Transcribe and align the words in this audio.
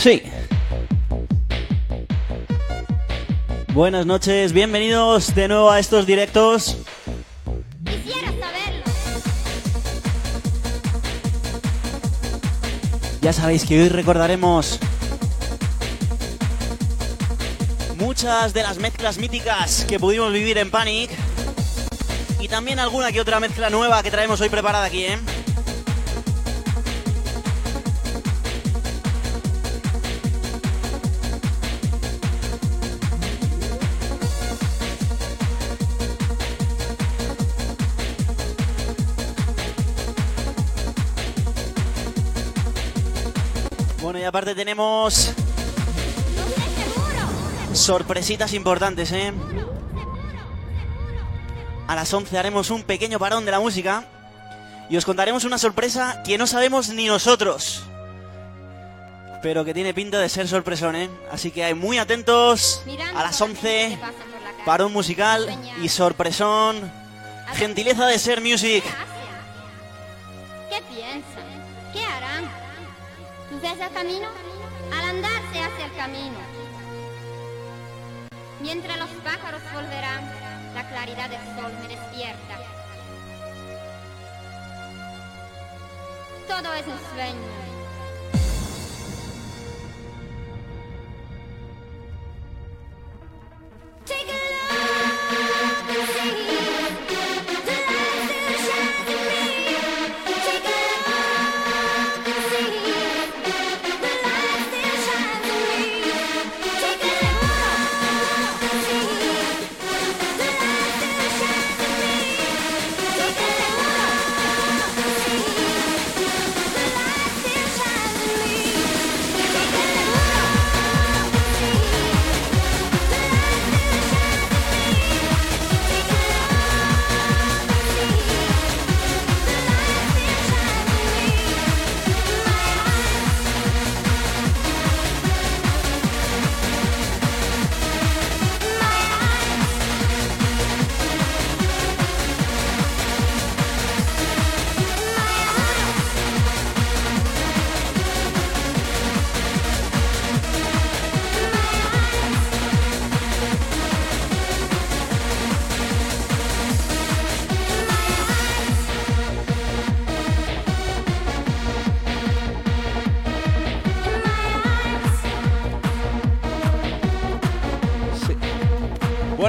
Sí. 0.00 0.22
Buenas 3.74 4.06
noches, 4.06 4.54
bienvenidos 4.54 5.34
de 5.34 5.46
nuevo 5.46 5.70
a 5.70 5.78
estos 5.78 6.06
directos. 6.06 6.78
Quisiera 7.84 8.28
saberlo. 8.28 8.84
Ya 13.20 13.34
sabéis 13.34 13.66
que 13.66 13.82
hoy 13.82 13.90
recordaremos 13.90 14.78
muchas 17.98 18.54
de 18.54 18.62
las 18.62 18.78
mezclas 18.78 19.18
míticas 19.18 19.84
que 19.86 20.00
pudimos 20.00 20.32
vivir 20.32 20.56
en 20.56 20.70
Panic 20.70 21.10
y 22.40 22.48
también 22.48 22.78
alguna 22.78 23.12
que 23.12 23.20
otra 23.20 23.38
mezcla 23.38 23.68
nueva 23.68 24.02
que 24.02 24.10
traemos 24.10 24.40
hoy 24.40 24.48
preparada 24.48 24.86
aquí, 24.86 25.04
¿eh? 25.04 25.18
Aparte 44.30 44.54
tenemos 44.54 45.32
sorpresitas 47.72 48.52
importantes, 48.54 49.10
¿eh? 49.10 49.32
A 51.88 51.96
las 51.96 52.14
11 52.14 52.38
haremos 52.38 52.70
un 52.70 52.84
pequeño 52.84 53.18
parón 53.18 53.44
de 53.44 53.50
la 53.50 53.58
música 53.58 54.04
y 54.88 54.96
os 54.96 55.04
contaremos 55.04 55.42
una 55.42 55.58
sorpresa 55.58 56.22
que 56.22 56.38
no 56.38 56.46
sabemos 56.46 56.90
ni 56.90 57.06
nosotros. 57.06 57.82
Pero 59.42 59.64
que 59.64 59.74
tiene 59.74 59.94
pinta 59.94 60.20
de 60.20 60.28
ser 60.28 60.46
sorpresón, 60.46 60.94
¿eh? 60.94 61.10
Así 61.32 61.50
que 61.50 61.74
muy 61.74 61.98
atentos 61.98 62.84
a 63.16 63.24
las 63.24 63.40
la 63.40 63.46
gente 63.48 63.88
11, 63.88 63.88
que 63.88 63.96
pasa 63.96 64.12
por 64.12 64.42
la 64.42 64.50
calle. 64.52 64.64
parón 64.64 64.92
musical 64.92 65.58
y 65.82 65.88
sorpresón. 65.88 66.92
Gentileza 67.54 68.06
de 68.06 68.16
Ser 68.20 68.40
Music. 68.40 68.84
¿Qué 70.68 70.76
hacen? 70.76 71.49
¿Tú 73.60 73.66
ves 73.66 73.78
el 73.78 73.92
camino? 73.92 74.26
Al 74.90 75.10
andar 75.10 75.42
se 75.52 75.58
hace 75.60 75.84
el 75.84 75.92
camino. 75.94 76.38
Mientras 78.58 78.98
los 78.98 79.10
pájaros 79.22 79.60
volverán, 79.74 80.24
la 80.74 80.88
claridad 80.88 81.28
del 81.28 81.44
sol 81.60 81.70
me 81.82 81.88
despierta. 81.88 82.56
Todo 86.48 86.72
es 86.72 86.86
un 86.86 86.98
sueño. 87.14 87.48
Take 94.06 94.32
a 94.32 94.49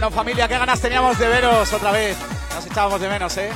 Bueno, 0.01 0.15
familia, 0.15 0.47
qué 0.47 0.57
ganas 0.57 0.81
teníamos 0.81 1.19
de 1.19 1.27
veros 1.27 1.71
otra 1.71 1.91
vez. 1.91 2.17
Nos 2.55 2.65
echábamos 2.65 2.99
de 2.99 3.07
menos, 3.07 3.37
¿eh? 3.37 3.51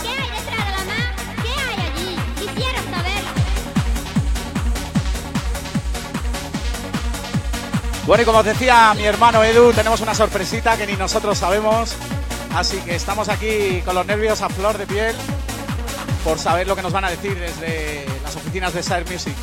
¿Qué 0.00 0.08
hay 0.08 0.30
detrás 0.30 0.64
de 0.64 0.70
la 0.70 0.84
mar? 0.84 1.14
¿Qué 1.42 1.48
hay 1.60 1.90
allí? 1.90 2.16
Quisiera 2.38 2.78
saberlo. 2.82 3.30
Bueno, 8.06 8.22
y 8.22 8.26
como 8.26 8.38
os 8.38 8.44
decía 8.44 8.94
mi 8.94 9.04
hermano 9.06 9.42
Edu, 9.42 9.72
tenemos 9.72 10.00
una 10.00 10.14
sorpresita 10.14 10.76
que 10.76 10.86
ni 10.86 10.92
nosotros 10.92 11.36
sabemos. 11.36 11.96
Así 12.54 12.78
que 12.82 12.94
estamos 12.94 13.28
aquí 13.28 13.82
con 13.84 13.96
los 13.96 14.06
nervios 14.06 14.42
a 14.42 14.48
flor 14.50 14.78
de 14.78 14.86
piel 14.86 15.16
por 16.22 16.38
saber 16.38 16.68
lo 16.68 16.76
que 16.76 16.82
nos 16.82 16.92
van 16.92 17.06
a 17.06 17.10
decir 17.10 17.36
desde 17.36 18.06
las 18.22 18.36
oficinas 18.36 18.72
de 18.72 18.84
Sire 18.84 19.04
Music. 19.10 19.34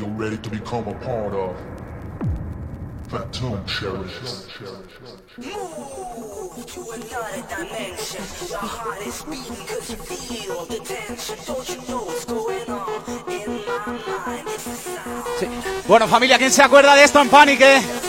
You're 0.00 0.08
ready 0.16 0.38
to 0.38 0.48
become 0.48 0.88
a 0.88 0.94
part 0.94 1.34
of. 1.34 1.54
Move 3.12 3.26
to 6.66 6.80
another 6.90 7.42
dimension. 7.54 8.24
Your 8.48 8.58
heart 8.60 9.06
is 9.06 9.22
beating 9.24 9.66
you 9.68 9.96
feel 10.08 10.64
the. 10.66 10.78
Don't 11.46 11.68
you 11.68 11.80
in. 12.50 12.64
Bueno, 15.86 16.06
familia, 16.08 16.38
¿quién 16.38 16.50
se 16.50 16.62
acuerda 16.62 16.94
de 16.94 17.04
esto 17.04 17.20
en 17.20 17.28
Panic? 17.28 17.60
eh? 17.60 17.99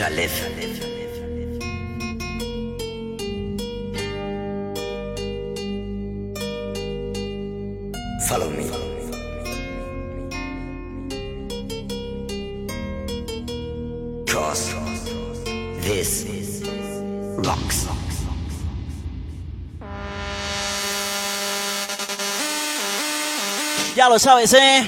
Live. 0.00 0.32
Follow 8.28 8.50
me. 8.50 8.64
Cause 14.26 14.74
this 15.80 16.26
rocks. 17.38 17.86
Ya 23.94 24.08
lo 24.08 24.18
sabes, 24.18 24.52
¿eh? 24.54 24.84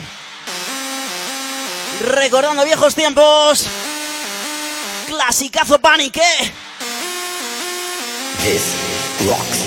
Recordando 2.00 2.64
viejos 2.64 2.94
tiempos. 2.96 3.68
Clasicazo 5.36 5.78
Panic, 5.78 6.16
¿eh? 6.16 6.50
This 8.42 8.74
rocks. 9.28 9.65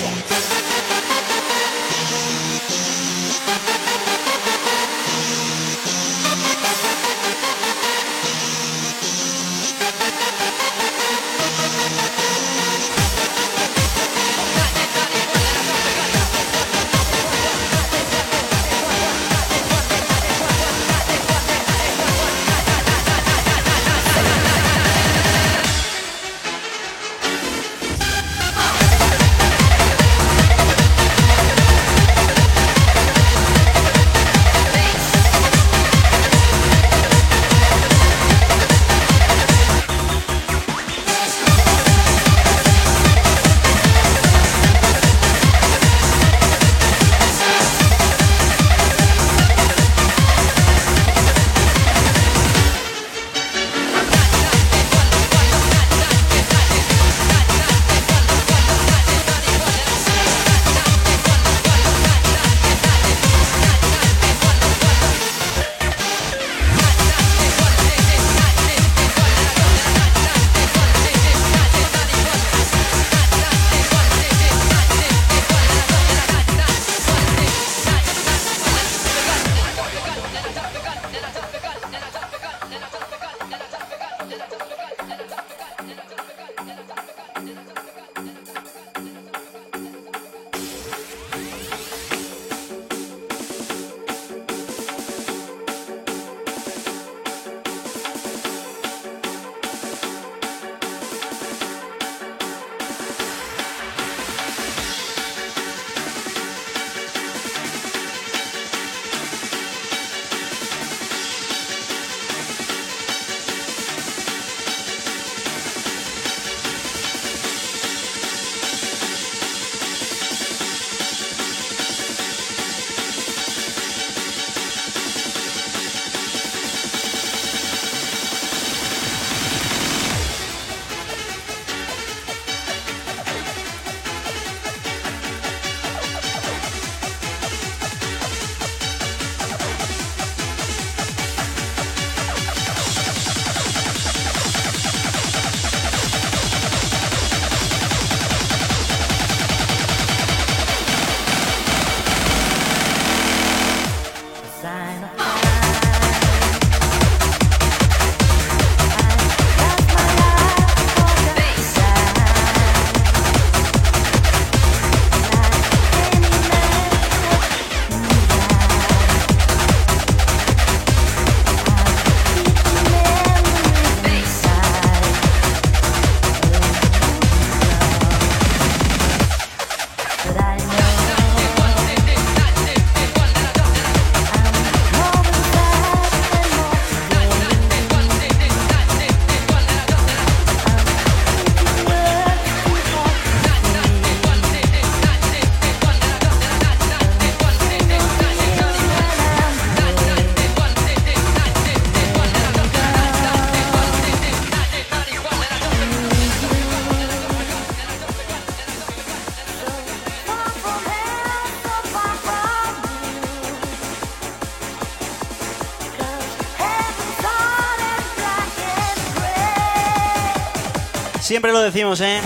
decimos, 221.72 222.00
¿eh? 222.00 222.20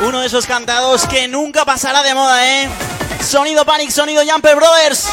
Uno 0.00 0.20
de 0.20 0.26
esos 0.26 0.46
cantados 0.46 1.06
que 1.06 1.28
nunca 1.28 1.64
pasará 1.64 2.02
de 2.02 2.14
moda, 2.14 2.44
¿eh? 2.44 2.68
Sonido 3.22 3.64
Panic, 3.64 3.90
sonido 3.90 4.22
Jumper 4.28 4.56
Brothers. 4.56 5.06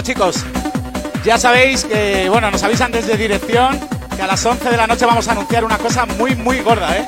Bueno, 0.00 0.14
chicos, 0.14 0.46
ya 1.26 1.36
sabéis 1.36 1.84
que, 1.84 2.30
bueno, 2.30 2.50
nos 2.50 2.62
avisan 2.62 2.90
desde 2.90 3.18
dirección 3.18 3.78
que 4.16 4.22
a 4.22 4.26
las 4.26 4.46
11 4.46 4.70
de 4.70 4.76
la 4.78 4.86
noche 4.86 5.04
vamos 5.04 5.28
a 5.28 5.32
anunciar 5.32 5.62
una 5.62 5.76
cosa 5.76 6.06
muy, 6.06 6.34
muy 6.34 6.60
gorda, 6.60 6.96
¿eh? 6.96 7.04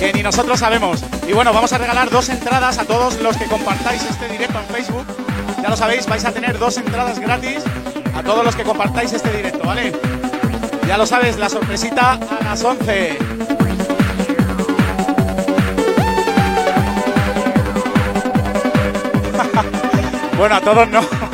Que 0.00 0.12
ni 0.12 0.24
nosotros 0.24 0.58
sabemos. 0.58 1.04
Y 1.28 1.32
bueno, 1.34 1.52
vamos 1.52 1.72
a 1.72 1.78
regalar 1.78 2.10
dos 2.10 2.28
entradas 2.28 2.78
a 2.78 2.84
todos 2.84 3.20
los 3.20 3.36
que 3.36 3.44
compartáis 3.44 4.02
este 4.02 4.26
directo 4.26 4.58
en 4.58 4.74
Facebook. 4.74 5.06
Ya 5.62 5.68
lo 5.68 5.76
sabéis, 5.76 6.04
vais 6.08 6.24
a 6.24 6.32
tener 6.32 6.58
dos 6.58 6.76
entradas 6.78 7.20
gratis 7.20 7.62
a 8.12 8.24
todos 8.24 8.44
los 8.44 8.56
que 8.56 8.64
compartáis 8.64 9.12
este 9.12 9.30
directo, 9.30 9.64
¿vale? 9.64 9.92
Ya 10.88 10.98
lo 10.98 11.06
sabes, 11.06 11.38
la 11.38 11.48
sorpresita 11.48 12.14
a 12.14 12.42
las 12.42 12.64
11. 12.64 13.18
Bueno, 20.36 20.56
a 20.56 20.60
todos 20.60 20.86
no. 20.90 21.25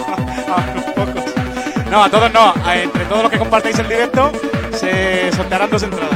No, 1.93 2.03
a 2.03 2.09
todos 2.09 2.33
no. 2.33 2.55
Entre 2.73 3.05
todos 3.05 3.25
los 3.25 3.31
que 3.31 3.39
compartáis 3.39 3.79
el 3.79 3.87
directo 3.87 4.33
se 4.73 5.31
sortearán 5.33 5.69
dos 5.69 5.83
entradas. 5.83 6.12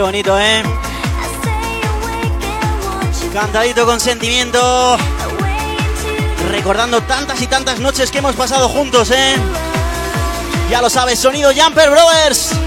¡Qué 0.00 0.04
bonito, 0.04 0.40
eh! 0.40 0.62
Cantadito 3.34 3.84
con 3.84 4.00
sentimiento, 4.00 4.96
recordando 6.50 7.02
tantas 7.02 7.42
y 7.42 7.46
tantas 7.46 7.80
noches 7.80 8.10
que 8.10 8.16
hemos 8.16 8.34
pasado 8.34 8.70
juntos, 8.70 9.10
eh. 9.10 9.36
Ya 10.70 10.80
lo 10.80 10.88
sabes, 10.88 11.18
sonido 11.18 11.50
Jumper 11.54 11.90
Brothers. 11.90 12.59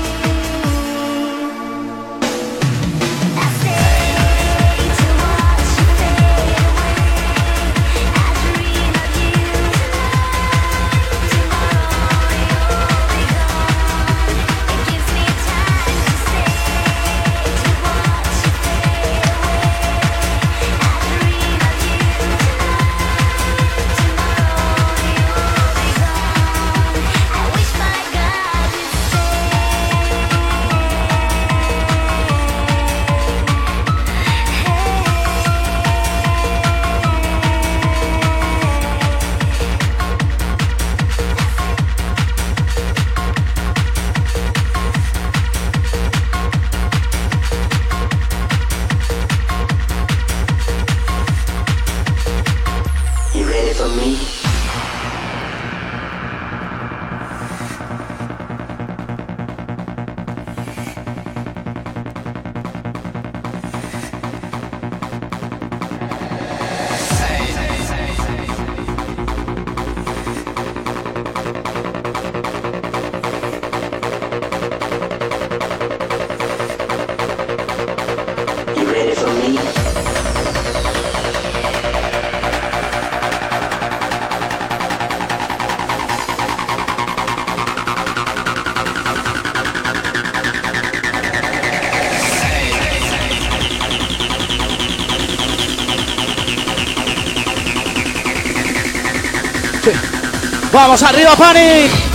Vamos 100.73 101.03
arriba, 101.03 101.35
Panic. 101.35 102.12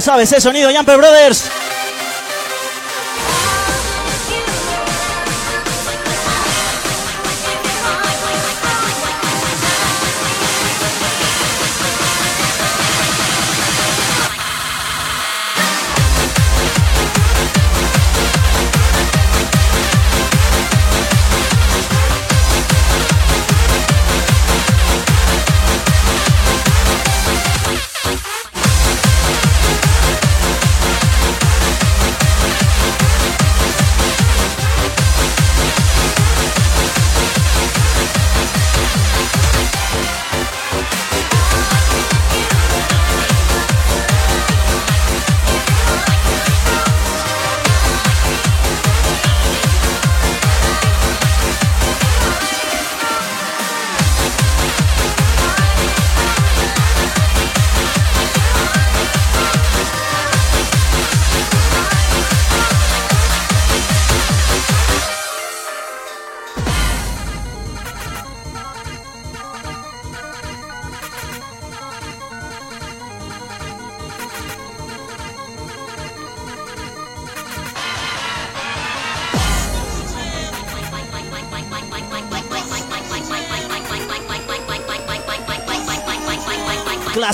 sabes, 0.00 0.32
¿eh? 0.32 0.40
Sonido 0.40 0.70
Jumper 0.74 0.96
Brothers. 0.96 1.50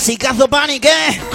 Clasicazo 0.07 0.47
Panic, 0.47 0.85
¿eh? 0.85 1.26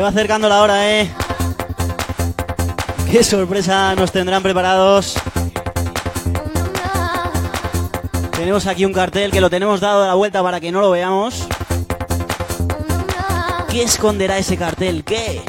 Va 0.00 0.08
acercando 0.08 0.48
la 0.48 0.62
hora, 0.62 0.90
¿eh? 0.90 1.10
¿Qué 3.10 3.22
sorpresa 3.22 3.94
nos 3.94 4.10
tendrán 4.10 4.42
preparados? 4.42 5.14
Tenemos 8.32 8.66
aquí 8.66 8.84
un 8.84 8.92
cartel 8.92 9.30
que 9.30 9.40
lo 9.40 9.48
tenemos 9.48 9.80
dado 9.80 10.06
la 10.06 10.14
vuelta 10.14 10.42
para 10.42 10.60
que 10.60 10.72
no 10.72 10.80
lo 10.80 10.90
veamos. 10.90 11.46
¿Qué 13.70 13.82
esconderá 13.82 14.38
ese 14.38 14.56
cartel? 14.56 15.04
¿Qué? 15.04 15.42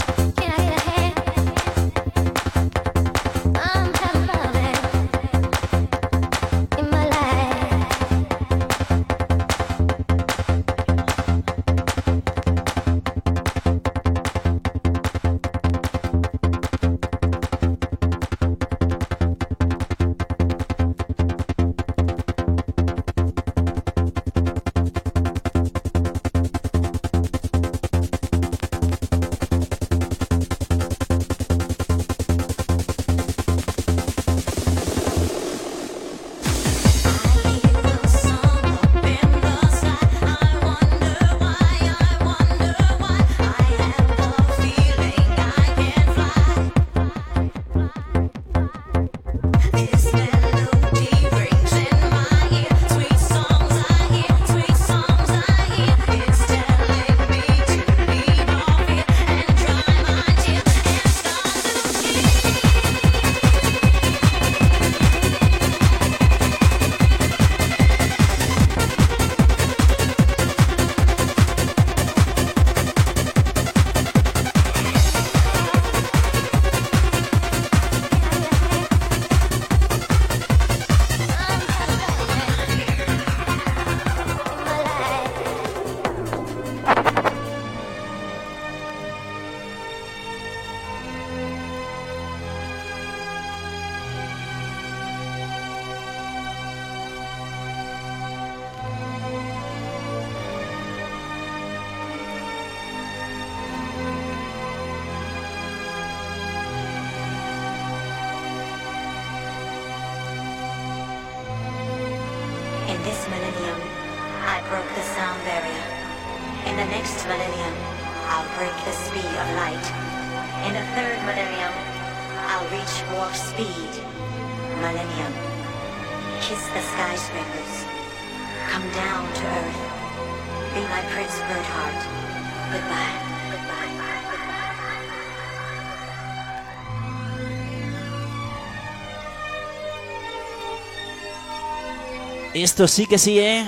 Esto 142.65 142.87
sí 142.87 143.05
que 143.05 143.19
sí, 143.19 143.39
¿eh? 143.39 143.63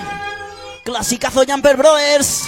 Clasicazo 0.82 1.44
Jumper 1.46 1.76
Brothers. 1.76 2.47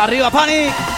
Arriba, 0.00 0.30
Panic. 0.30 0.89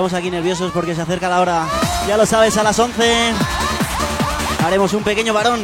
Estamos 0.00 0.18
aquí 0.18 0.30
nerviosos 0.30 0.72
porque 0.72 0.94
se 0.94 1.02
acerca 1.02 1.28
la 1.28 1.42
hora. 1.42 1.68
Ya 2.08 2.16
lo 2.16 2.24
sabes, 2.24 2.56
a 2.56 2.62
las 2.62 2.78
11 2.78 3.34
haremos 4.64 4.94
un 4.94 5.02
pequeño 5.02 5.34
varón 5.34 5.60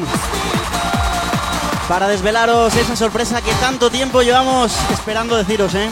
para 1.89 2.07
desvelaros 2.07 2.77
esa 2.77 2.95
sorpresa 2.97 3.41
que 3.41 3.51
tanto 3.55 3.89
tiempo 3.89 4.21
llevamos 4.21 4.77
esperando 4.91 5.39
deciros, 5.39 5.75
¿eh? 5.75 5.89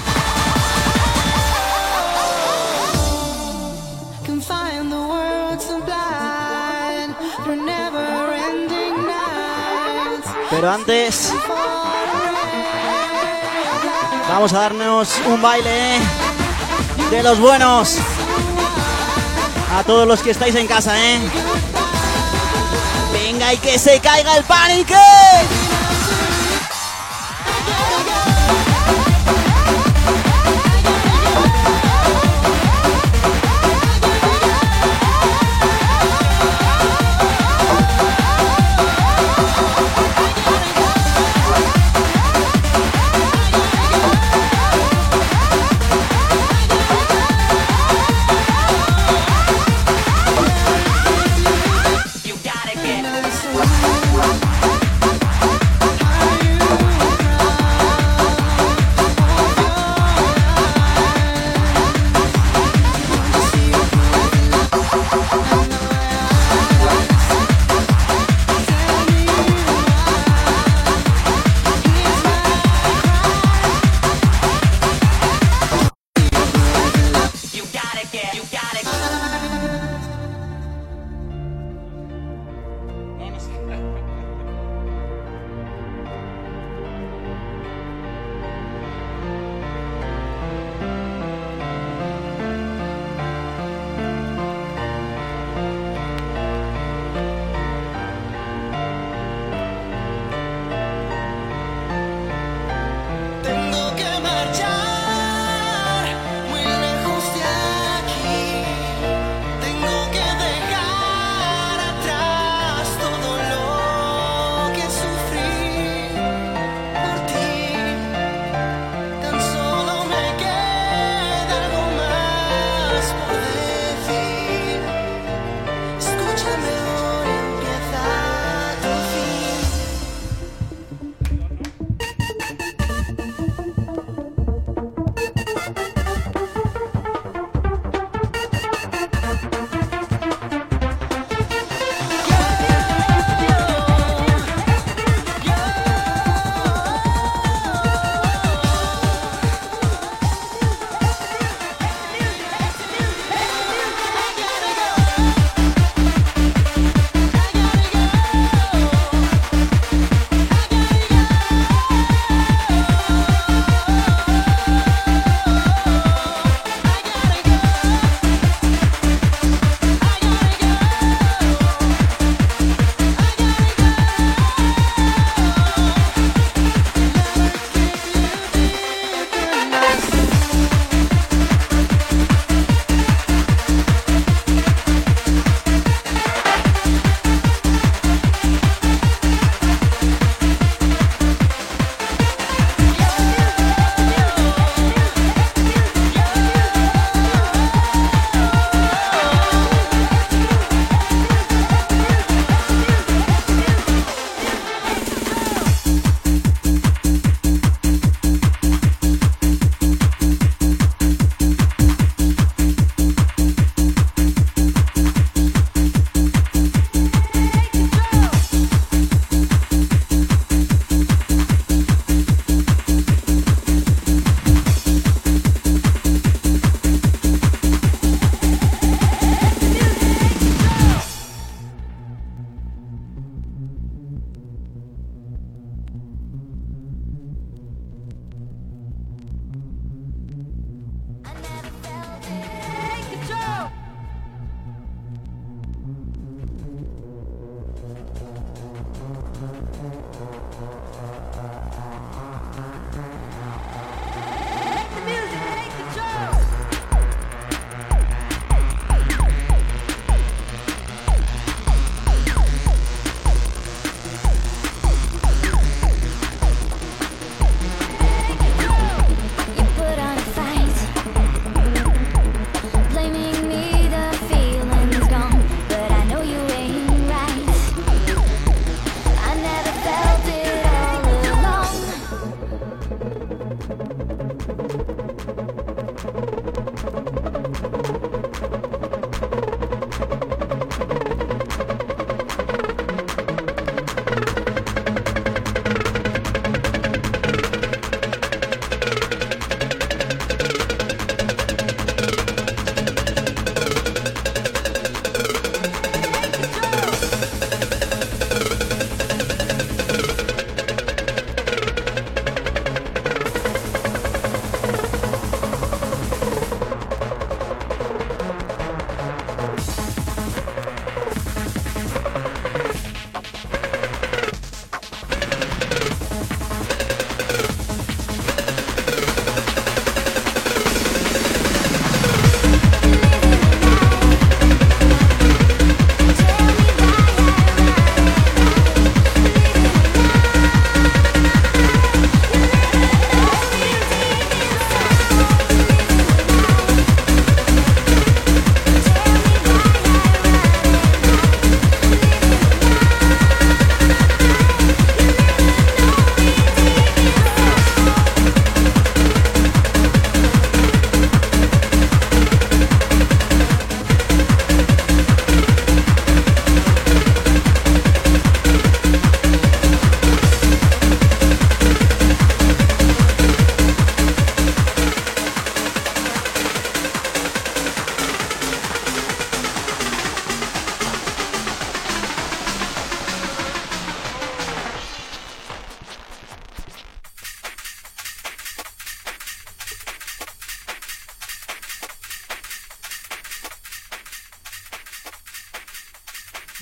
Pero 10.51 10.71
antes 10.71 11.33
vamos 14.29 14.53
a 14.53 14.59
darnos 14.59 15.19
un 15.29 15.41
baile 15.41 15.97
¿eh? 15.97 16.01
de 17.11 17.23
los 17.23 17.41
buenos. 17.41 17.99
A 19.75 19.83
todos 19.83 20.07
los 20.07 20.22
que 20.22 20.31
estáis 20.31 20.55
en 20.55 20.68
casa, 20.68 20.95
¿eh? 20.97 21.18
Venga 23.12 23.53
y 23.53 23.57
que 23.57 23.77
se 23.77 23.99
caiga 23.99 24.37
el 24.37 24.45
pánico. 24.45 24.95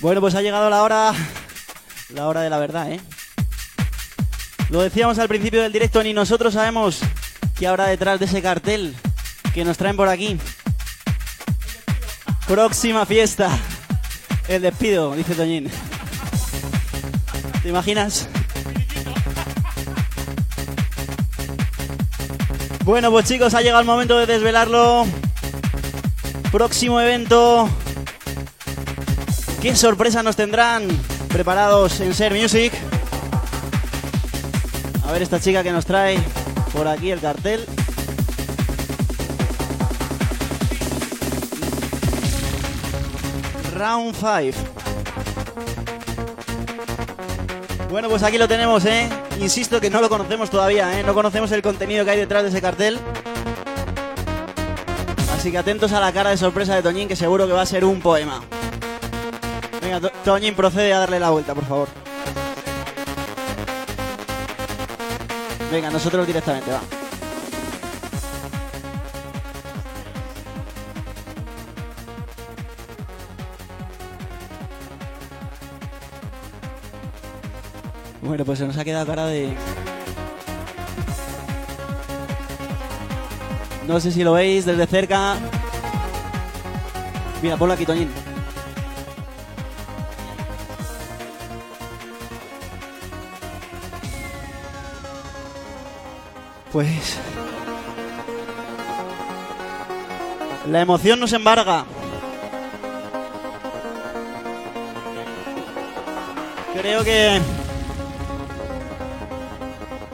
Bueno, 0.03 0.19
pues 0.19 0.35
ha 0.35 0.41
llegado 0.41 0.69
la 0.69 0.83
hora. 0.83 1.13
La 2.09 2.27
hora 2.27 2.41
de 2.41 2.49
la 2.49 2.59
verdad, 2.59 2.91
¿eh? 2.91 2.99
Lo 4.69 4.81
decíamos 4.81 5.17
al 5.17 5.29
principio 5.29 5.61
del 5.61 5.71
directo, 5.71 6.03
ni 6.03 6.11
nosotros 6.11 6.55
sabemos 6.55 6.99
qué 7.57 7.67
habrá 7.67 7.87
detrás 7.87 8.19
de 8.19 8.25
ese 8.25 8.41
cartel 8.41 8.97
que 9.53 9.63
nos 9.63 9.77
traen 9.77 9.95
por 9.95 10.09
aquí. 10.09 10.37
Próxima 12.49 13.05
fiesta. 13.05 13.49
El 14.49 14.63
despido, 14.63 15.15
dice 15.15 15.35
Toñín. 15.35 15.71
¿Te 17.61 17.69
imaginas? 17.69 18.27
Bueno, 22.83 23.09
pues 23.09 23.25
chicos, 23.25 23.53
ha 23.53 23.61
llegado 23.61 23.79
el 23.79 23.87
momento 23.87 24.19
de 24.19 24.25
desvelarlo. 24.25 25.05
Próximo 26.51 26.99
evento. 26.99 27.69
¿Qué 29.63 29.77
sorpresa 29.77 30.21
nos 30.23 30.35
tendrán 30.35 30.85
preparados 31.29 32.01
en 32.01 32.13
Ser 32.13 32.33
Music? 32.33 32.73
A 35.07 35.11
ver 35.13 35.21
esta 35.21 35.39
chica 35.39 35.63
que 35.63 35.71
nos 35.71 35.85
trae 35.85 36.19
por 36.73 36.85
aquí 36.85 37.11
el 37.11 37.21
cartel. 37.21 37.65
Round 43.73 44.13
5. 44.13 44.57
Bueno, 47.89 48.09
pues 48.09 48.21
aquí 48.23 48.37
lo 48.37 48.49
tenemos, 48.49 48.83
¿eh? 48.83 49.07
Insisto 49.39 49.79
que 49.79 49.89
no 49.89 50.01
lo 50.01 50.09
conocemos 50.09 50.49
todavía, 50.49 50.99
¿eh? 50.99 51.03
No 51.03 51.13
conocemos 51.13 51.49
el 51.53 51.61
contenido 51.61 52.03
que 52.03 52.11
hay 52.11 52.19
detrás 52.19 52.43
de 52.43 52.49
ese 52.49 52.59
cartel. 52.59 52.99
Así 55.33 55.51
que 55.51 55.57
atentos 55.57 55.93
a 55.93 56.01
la 56.01 56.11
cara 56.11 56.31
de 56.31 56.37
sorpresa 56.37 56.75
de 56.75 56.81
Toñín, 56.81 57.07
que 57.07 57.15
seguro 57.15 57.47
que 57.47 57.53
va 57.53 57.61
a 57.61 57.65
ser 57.65 57.85
un 57.85 58.01
poema. 58.01 58.41
Venga, 59.83 59.99
To- 59.99 60.11
Toñín, 60.23 60.55
procede 60.55 60.93
a 60.93 60.99
darle 60.99 61.19
la 61.19 61.29
vuelta, 61.29 61.53
por 61.53 61.65
favor. 61.65 61.87
Venga, 65.71 65.89
nosotros 65.89 66.25
directamente, 66.25 66.71
va. 66.71 66.81
Bueno, 78.21 78.45
pues 78.45 78.59
se 78.59 78.65
nos 78.67 78.77
ha 78.77 78.83
quedado 78.83 79.05
cara 79.05 79.25
de... 79.25 79.53
No 83.87 83.99
sé 83.99 84.11
si 84.11 84.23
lo 84.23 84.33
veis 84.33 84.65
desde 84.65 84.87
cerca. 84.87 85.35
Mira, 87.41 87.57
ponlo 87.57 87.73
aquí, 87.73 87.85
Toñín. 87.85 88.09
Pues... 96.73 97.19
La 100.67 100.81
emoción 100.81 101.19
nos 101.19 101.31
embarga. 101.33 101.85
Creo 106.73 107.03
que... 107.03 107.39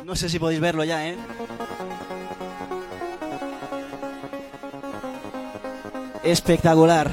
No 0.03 0.17
sé 0.17 0.27
si 0.27 0.37
podéis 0.37 0.59
verlo 0.59 0.83
ya, 0.83 1.07
¿eh? 1.07 1.17
Espectacular. 6.23 7.09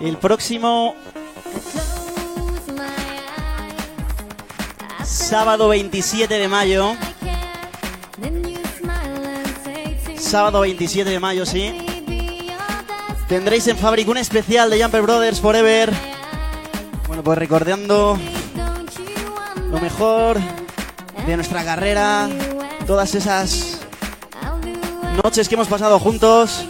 El 0.00 0.16
próximo 0.16 0.94
sábado 5.04 5.68
27 5.68 6.38
de 6.38 6.48
mayo. 6.48 6.96
Sábado 10.26 10.62
27 10.62 11.08
de 11.08 11.20
mayo, 11.20 11.46
sí. 11.46 11.72
Tendréis 13.28 13.68
en 13.68 13.76
Fabric 13.76 14.08
un 14.08 14.16
especial 14.16 14.68
de 14.68 14.82
Jumper 14.82 15.02
Brothers 15.02 15.40
Forever. 15.40 15.92
Bueno, 17.06 17.22
pues 17.22 17.38
recordando 17.38 18.18
lo 19.70 19.78
mejor 19.78 20.38
de 21.24 21.36
nuestra 21.36 21.64
carrera, 21.64 22.28
todas 22.88 23.14
esas 23.14 23.80
noches 25.22 25.48
que 25.48 25.54
hemos 25.54 25.68
pasado 25.68 26.00
juntos. 26.00 26.66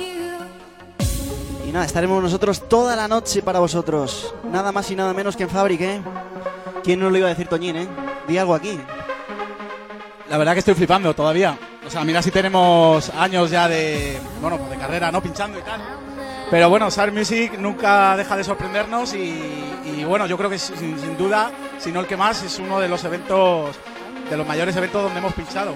Y 1.67 1.73
nada, 1.73 1.87
estaremos 1.87 2.23
nosotros 2.23 2.69
toda 2.69 2.95
la 2.95 3.09
noche 3.09 3.41
para 3.41 3.59
vosotros. 3.59 4.35
Nada 4.53 4.71
más 4.71 4.91
y 4.91 4.97
nada 4.97 5.15
menos 5.15 5.35
que 5.35 5.45
en 5.45 5.51
Fabric, 5.51 5.81
¿eh? 5.81 6.03
¿Quién 6.85 7.01
nos 7.01 7.11
lo 7.11 7.17
iba 7.17 7.29
a 7.29 7.31
decir, 7.31 7.49
Toñín, 7.49 7.77
eh? 7.77 7.89
Di 8.29 8.37
algo 8.37 8.55
aquí. 8.55 8.79
La 10.29 10.37
verdad 10.37 10.53
que 10.53 10.59
estoy 10.59 10.75
flipando 10.75 11.15
todavía. 11.15 11.59
O 11.87 11.91
sea, 11.91 12.05
mira 12.05 12.21
si 12.21 12.33
tenemos 12.33 13.11
años 13.11 13.51
ya 13.51 13.69
de, 13.69 14.19
bueno, 14.41 14.59
pues 14.59 14.71
de 14.71 14.77
carrera, 14.77 15.13
¿no? 15.13 15.23
Pinchando 15.23 15.59
y 15.59 15.63
tal. 15.63 15.81
Pero 16.51 16.69
bueno, 16.69 16.91
Sar 16.91 17.13
Music 17.13 17.53
nunca 17.59 18.17
deja 18.17 18.37
de 18.37 18.43
sorprendernos 18.43 19.15
y, 19.15 20.05
bueno, 20.05 20.27
yo 20.27 20.37
creo 20.37 20.51
que 20.51 20.59
sin, 20.59 20.77
sin 20.77 21.17
duda, 21.17 21.51
si 21.79 21.93
no 21.93 22.01
el 22.01 22.07
que 22.07 22.17
más, 22.17 22.43
es 22.43 22.59
uno 22.59 22.81
de 22.81 22.89
los 22.89 23.05
eventos, 23.05 23.77
de 24.29 24.37
los 24.37 24.47
mayores 24.47 24.75
eventos 24.77 25.03
donde 25.03 25.19
hemos 25.19 25.33
pinchado. 25.35 25.75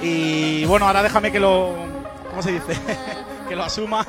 Y 0.00 0.64
bueno, 0.64 0.86
ahora 0.86 1.02
déjame 1.02 1.30
que 1.30 1.40
lo, 1.40 1.74
¿cómo 2.30 2.42
se 2.42 2.52
dice? 2.52 2.78
que 3.48 3.54
lo 3.54 3.64
asuma, 3.64 4.06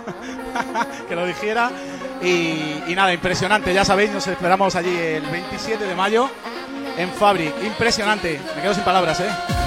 que 1.10 1.16
lo 1.16 1.26
dijera. 1.26 1.70
Y, 2.22 2.84
y 2.88 2.94
nada, 2.96 3.14
impresionante, 3.14 3.74
ya 3.74 3.84
sabéis, 3.84 4.12
nos 4.12 4.26
esperamos 4.28 4.76
allí 4.76 4.96
el 4.96 5.24
27 5.24 5.84
de 5.84 5.96
mayo 5.96 6.30
en 6.98 7.10
Fabric. 7.10 7.54
Impresionante, 7.64 8.40
me 8.56 8.62
quedo 8.62 8.74
sin 8.74 8.84
palabras, 8.84 9.20
¿eh? 9.20 9.61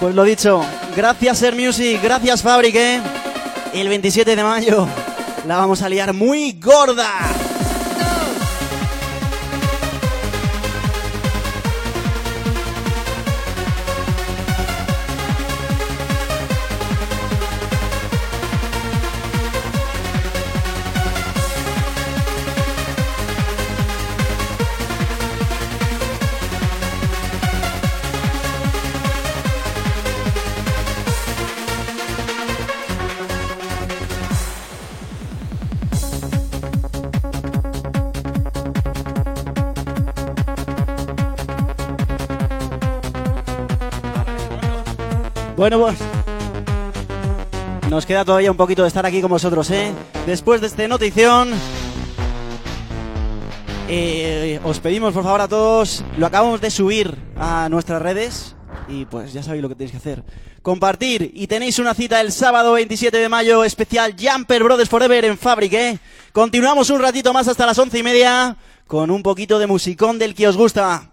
Pues 0.00 0.14
lo 0.14 0.22
dicho, 0.22 0.64
gracias 0.96 1.38
Ser 1.38 1.56
Music, 1.56 2.00
gracias 2.00 2.40
Fabric, 2.42 2.74
¿eh? 2.76 3.00
El 3.74 3.88
27 3.88 4.36
de 4.36 4.42
mayo 4.44 4.86
la 5.46 5.56
vamos 5.56 5.82
a 5.82 5.88
liar 5.88 6.12
muy 6.12 6.52
gorda. 6.52 7.08
Bueno, 45.58 45.80
pues. 45.80 45.98
Nos 47.90 48.06
queda 48.06 48.24
todavía 48.24 48.48
un 48.48 48.56
poquito 48.56 48.82
de 48.82 48.88
estar 48.88 49.04
aquí 49.04 49.20
con 49.20 49.28
vosotros, 49.28 49.68
¿eh? 49.72 49.92
Después 50.24 50.60
de 50.60 50.68
este 50.68 50.86
notición. 50.86 51.50
eh, 53.88 54.60
os 54.62 54.78
pedimos 54.78 55.12
por 55.12 55.24
favor 55.24 55.40
a 55.40 55.48
todos. 55.48 56.04
Lo 56.16 56.26
acabamos 56.26 56.60
de 56.60 56.70
subir 56.70 57.18
a 57.36 57.68
nuestras 57.70 58.00
redes. 58.00 58.54
Y 58.86 59.06
pues 59.06 59.32
ya 59.32 59.42
sabéis 59.42 59.62
lo 59.62 59.68
que 59.68 59.74
tenéis 59.74 59.90
que 59.90 59.96
hacer. 59.96 60.22
Compartir. 60.62 61.32
Y 61.34 61.48
tenéis 61.48 61.80
una 61.80 61.92
cita 61.92 62.20
el 62.20 62.30
sábado 62.30 62.74
27 62.74 63.16
de 63.16 63.28
mayo. 63.28 63.64
Especial 63.64 64.14
Jumper 64.16 64.62
Brothers 64.62 64.88
Forever 64.88 65.24
en 65.24 65.36
Fabric, 65.36 65.72
¿eh? 65.72 65.98
Continuamos 66.30 66.88
un 66.90 67.00
ratito 67.00 67.32
más 67.32 67.48
hasta 67.48 67.66
las 67.66 67.80
once 67.80 67.98
y 67.98 68.04
media. 68.04 68.56
Con 68.86 69.10
un 69.10 69.24
poquito 69.24 69.58
de 69.58 69.66
musicón 69.66 70.20
del 70.20 70.36
que 70.36 70.46
os 70.46 70.56
gusta. 70.56 71.10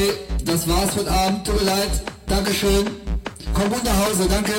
Sorry, 0.00 0.12
das 0.44 0.68
war's 0.68 0.94
für 0.94 1.00
den 1.00 1.08
Abend. 1.08 1.46
Tut 1.46 1.56
mir 1.56 1.66
leid. 1.66 1.90
Dankeschön. 2.26 2.86
Komm 3.54 3.70
gut 3.70 3.84
nach 3.84 4.06
Hause, 4.06 4.28
danke. 4.28 4.52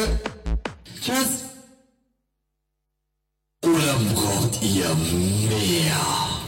Tschüss. 1.02 1.46
Oder 3.64 3.96
braucht 4.14 4.62
ihr 4.62 4.90
mehr? 4.90 6.41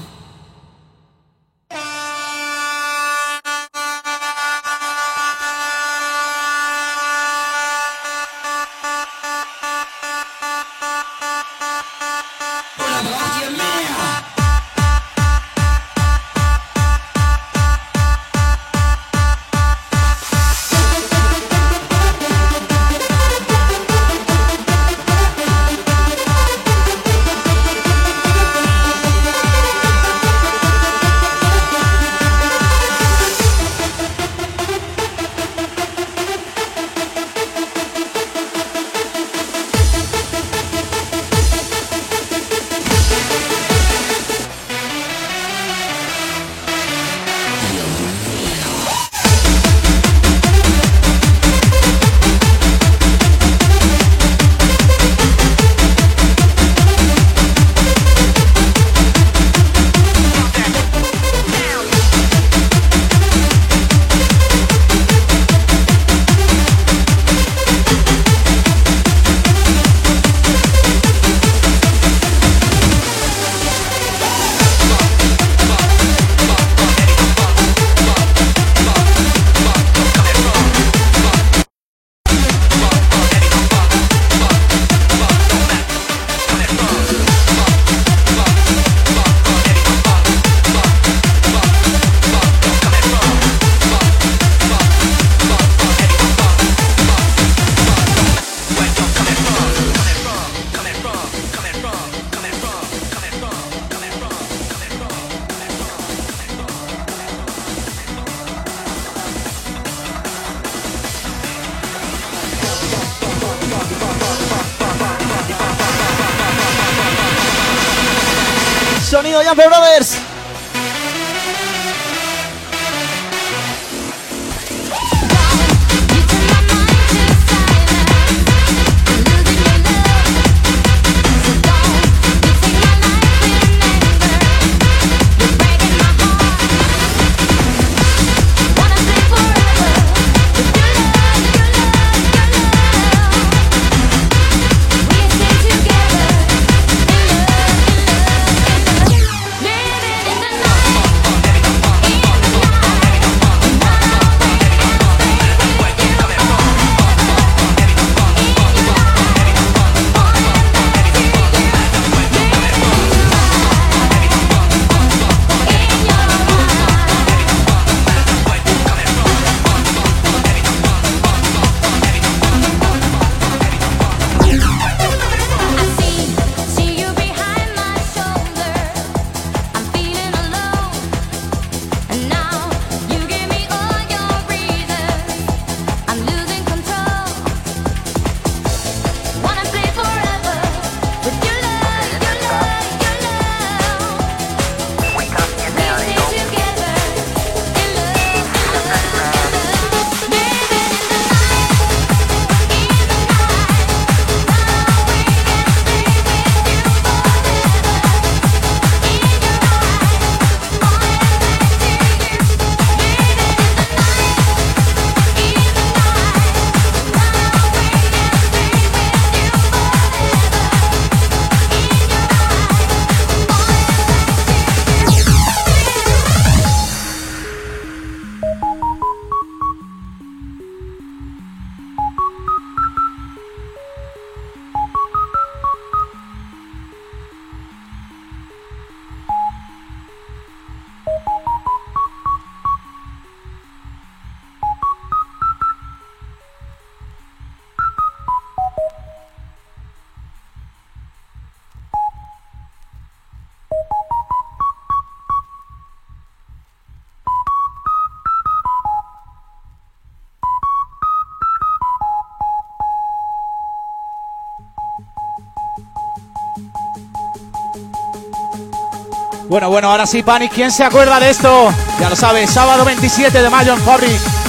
Bueno, 269.54 269.70
bueno, 269.70 269.92
ahora 269.92 270.08
sí, 270.08 270.24
Panic. 270.24 270.52
¿Quién 270.52 270.72
se 270.72 270.84
acuerda 270.84 271.20
de 271.20 271.30
esto? 271.30 271.72
Ya 272.00 272.10
lo 272.10 272.16
sabe, 272.16 272.48
sábado 272.48 272.84
27 272.86 273.40
de 273.40 273.50
mayo 273.52 273.74
en 273.74 273.80
Fabric. 273.82 274.43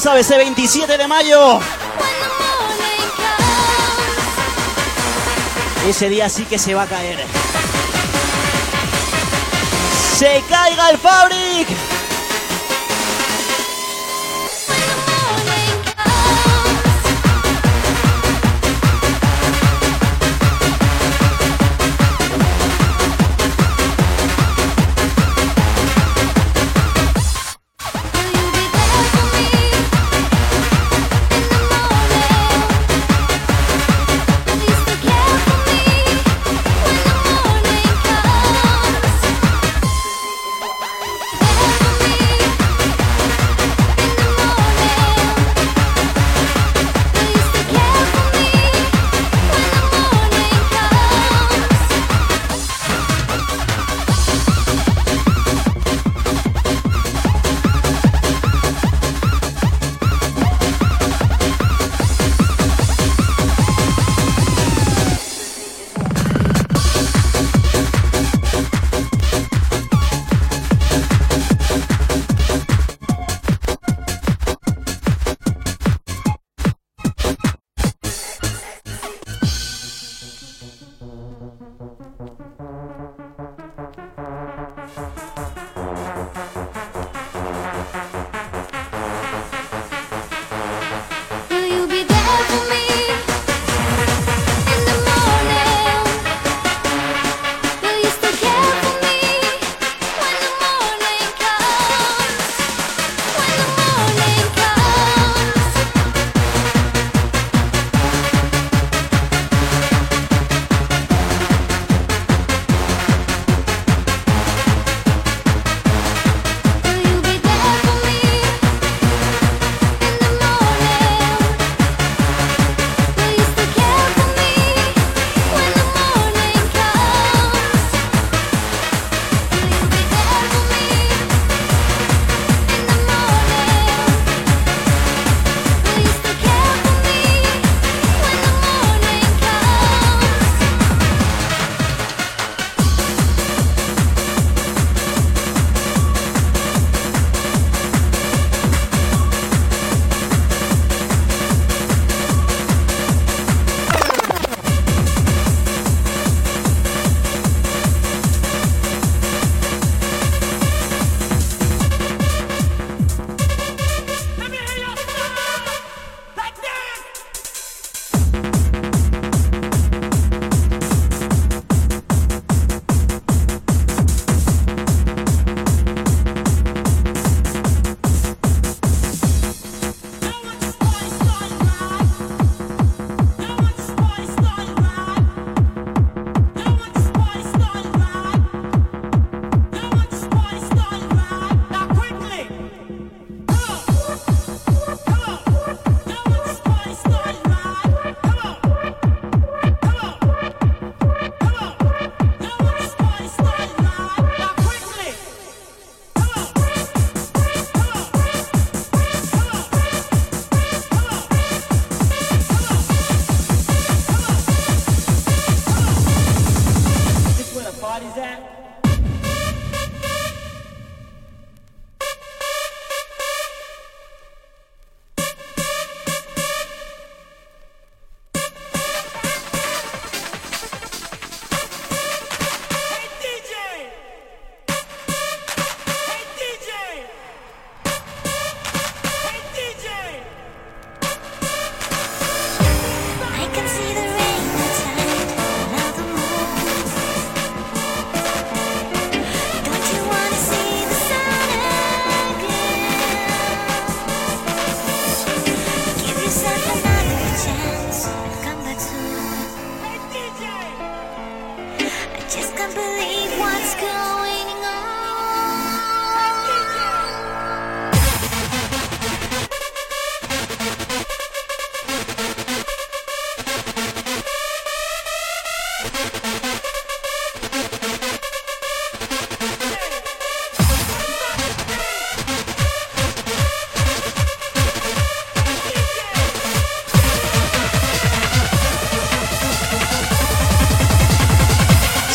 lo 0.00 0.04
sabe, 0.04 0.20
ese 0.20 0.38
27 0.38 0.96
de 0.96 1.06
mayo. 1.06 1.60
Ese 5.86 6.08
día 6.08 6.30
sí 6.30 6.46
que 6.46 6.58
se 6.58 6.74
va 6.74 6.84
a 6.84 6.86
caer. 6.86 7.26
¡Se 10.16 10.42
caiga 10.48 10.88
el 10.88 10.96
Fabric! 10.96 11.68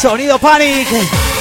Sonido 0.06 0.38
Panic. 0.38 1.35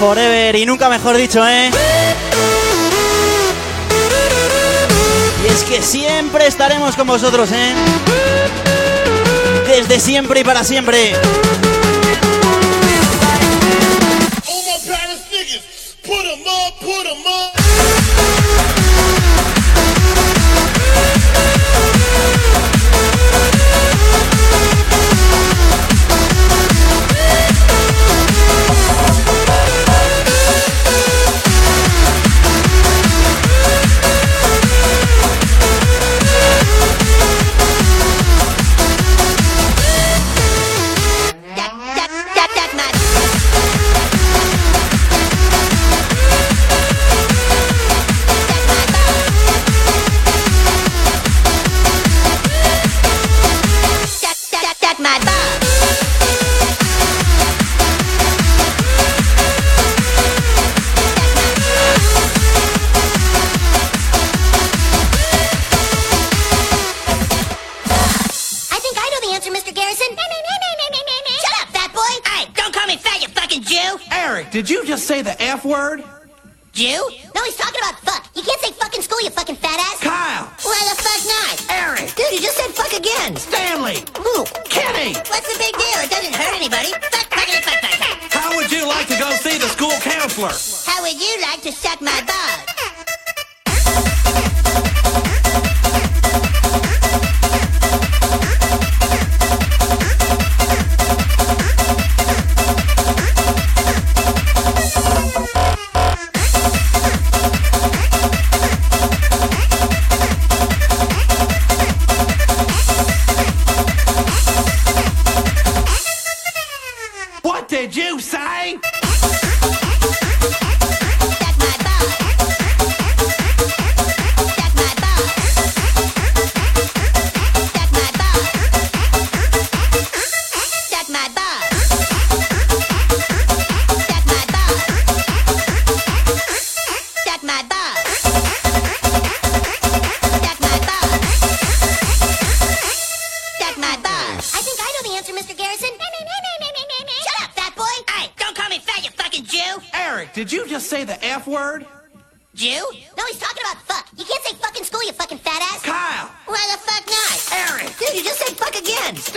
Forever 0.00 0.56
y 0.56 0.64
nunca 0.64 0.88
mejor 0.88 1.16
dicho, 1.16 1.46
¿eh? 1.46 1.70
Y 5.44 5.52
es 5.52 5.62
que 5.64 5.82
siempre 5.82 6.46
estaremos 6.46 6.96
con 6.96 7.06
vosotros, 7.06 7.50
¿eh? 7.52 7.74
Desde 9.66 10.00
siempre 10.00 10.40
y 10.40 10.44
para 10.44 10.64
siempre. 10.64 11.14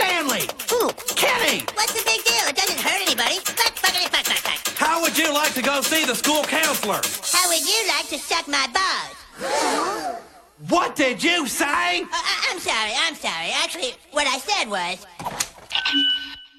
Stanley! 0.04 0.42
Who? 0.70 0.90
Kenny! 1.16 1.64
What's 1.74 1.92
the 1.94 2.04
big 2.04 2.22
deal? 2.24 2.44
It 2.48 2.56
doesn't 2.56 2.78
hurt 2.80 3.00
anybody. 3.00 3.36
Fuck, 3.40 3.72
fuck, 3.76 3.94
fuck, 3.94 4.24
fuck, 4.26 4.36
fuck. 4.36 4.76
How 4.76 5.00
would 5.00 5.16
you 5.16 5.32
like 5.32 5.54
to 5.54 5.62
go 5.62 5.80
see 5.80 6.04
the 6.04 6.14
school 6.14 6.42
counselor? 6.44 7.00
How 7.32 7.48
would 7.48 7.60
you 7.66 7.80
like 7.88 8.08
to 8.08 8.18
suck 8.18 8.46
my 8.46 8.66
balls? 8.68 10.20
what 10.68 10.94
did 10.94 11.22
you 11.22 11.46
say? 11.46 12.02
Uh, 12.02 12.06
I- 12.12 12.48
I'm 12.50 12.58
sorry, 12.60 12.92
I'm 13.06 13.14
sorry. 13.14 13.50
Actually, 13.62 13.94
what 14.12 14.26
I 14.26 14.38
said 14.38 14.68
was... 14.68 15.06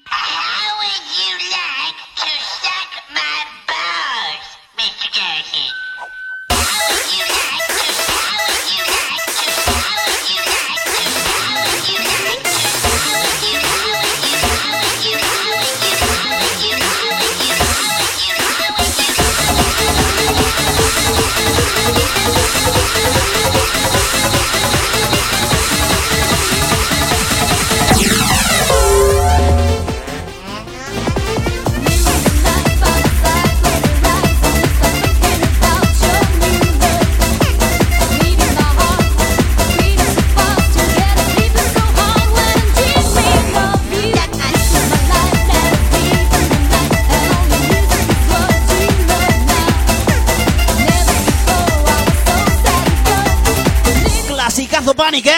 How 0.08 0.78
would 0.80 1.04
you 1.20 1.32
like 1.54 1.98
to 2.22 2.30
suck 2.62 2.90
my 3.14 3.38
balls, 3.70 4.46
Mr. 4.76 5.06
Darcy? 5.14 5.85
Panic, 54.96 55.26
¿eh? 55.26 55.35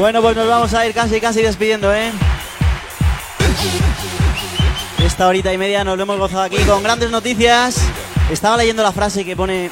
Bueno, 0.00 0.22
pues 0.22 0.34
nos 0.34 0.48
vamos 0.48 0.72
a 0.72 0.86
ir 0.86 0.94
casi, 0.94 1.20
casi 1.20 1.42
despidiendo, 1.42 1.94
¿eh? 1.94 2.10
Esta 5.04 5.28
horita 5.28 5.52
y 5.52 5.58
media 5.58 5.84
nos 5.84 5.98
lo 5.98 6.04
hemos 6.04 6.18
gozado 6.18 6.42
aquí 6.42 6.56
con 6.64 6.82
grandes 6.82 7.10
noticias. 7.10 7.76
Estaba 8.30 8.56
leyendo 8.56 8.82
la 8.82 8.92
frase 8.92 9.26
que 9.26 9.36
pone 9.36 9.70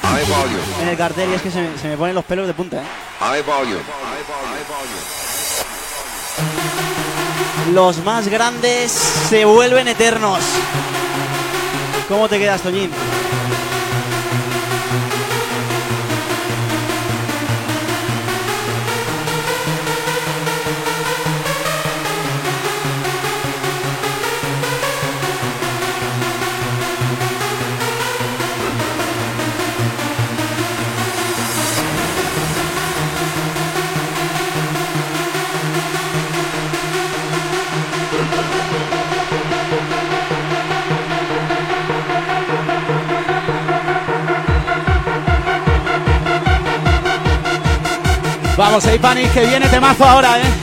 en 0.83 0.87
el 0.87 0.95
cartel 0.95 1.31
y 1.31 1.33
es 1.33 1.41
que 1.41 1.49
se 1.49 1.61
me, 1.61 1.77
se 1.79 1.87
me 1.87 1.97
ponen 1.97 2.13
los 2.13 2.23
pelos 2.25 2.45
de 2.45 2.53
punta, 2.53 2.77
¿eh? 2.77 2.85
Los 7.73 7.97
más 8.03 8.27
grandes 8.27 8.91
se 8.91 9.45
vuelven 9.45 9.87
eternos. 9.87 10.41
¿Cómo 12.07 12.29
te 12.29 12.37
quedas, 12.37 12.61
Toñín? 12.61 12.91
Vamos, 48.69 48.85
ahí 48.85 48.99
Panic, 48.99 49.33
que 49.33 49.47
viene 49.47 49.67
temazo 49.67 50.05
ahora, 50.05 50.39
¿eh? 50.39 50.58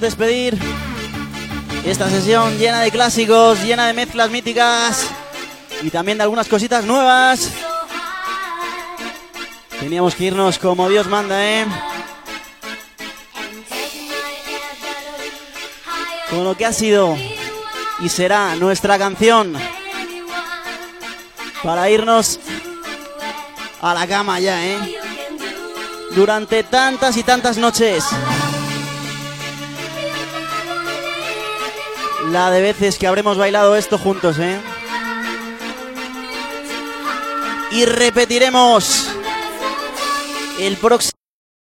Despedir 0.00 0.58
esta 1.84 2.08
sesión 2.08 2.56
llena 2.58 2.80
de 2.80 2.90
clásicos, 2.90 3.62
llena 3.62 3.86
de 3.86 3.92
mezclas 3.92 4.30
míticas 4.30 5.06
y 5.82 5.90
también 5.90 6.18
de 6.18 6.24
algunas 6.24 6.48
cositas 6.48 6.84
nuevas. 6.84 7.50
Teníamos 9.80 10.14
que 10.14 10.24
irnos 10.24 10.58
como 10.58 10.88
Dios 10.88 11.08
manda, 11.08 11.44
¿eh? 11.44 11.66
Con 16.30 16.44
lo 16.44 16.56
que 16.56 16.66
ha 16.66 16.72
sido 16.72 17.16
y 18.00 18.08
será 18.08 18.54
nuestra 18.56 18.98
canción 18.98 19.54
para 21.62 21.90
irnos 21.90 22.40
a 23.80 23.94
la 23.94 24.06
cama 24.06 24.40
ya, 24.40 24.64
¿eh? 24.64 24.78
Durante 26.14 26.62
tantas 26.62 27.16
y 27.16 27.22
tantas 27.22 27.58
noches. 27.58 28.04
La 32.32 32.50
de 32.50 32.62
veces 32.62 32.98
que 32.98 33.06
habremos 33.06 33.36
bailado 33.36 33.76
esto 33.76 33.98
juntos, 33.98 34.38
¿eh? 34.38 34.58
Y 37.72 37.84
repetiremos 37.84 39.06
el 40.58 40.78
próximo... 40.78 41.11